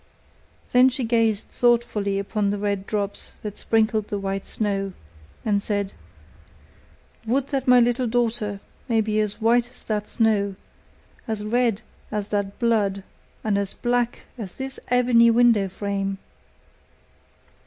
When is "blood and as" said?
12.57-13.75